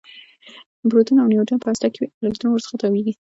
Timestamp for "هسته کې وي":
1.71-2.07